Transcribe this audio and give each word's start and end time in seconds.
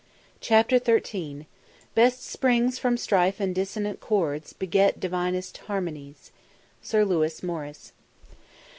CHAPTER 0.39 0.81
XIII 0.83 1.45
"Best 1.93 2.25
springs 2.25 2.79
from 2.79 2.97
strife 2.97 3.39
and 3.39 3.53
dissonant 3.53 3.99
chords 3.99 4.51
beget 4.51 4.99
Divinest 4.99 5.57
harmonies." 5.67 6.31
SIR 6.81 7.05
LEWIS 7.05 7.43
MORRIS. 7.43 7.91